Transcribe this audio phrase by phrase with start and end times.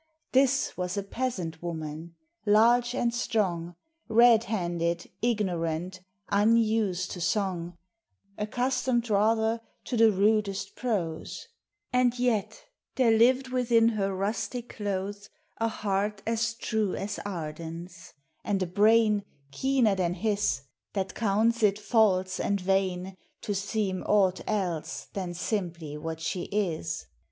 [0.31, 2.15] This was a peasant woman;
[2.47, 3.75] large; and strong,
[4.09, 7.77] Redhanded, ignorant, unused to song—
[8.45, 11.23] Accustomed rather to the rudest pro
[11.93, 12.63] And yet,
[12.95, 19.23] there lived within her rustic cloth A heart as true as Arden's; and a brain,
[19.51, 20.63] Keener than his,
[20.93, 27.05] that counts it false and vain To seem aught else than simply what she is.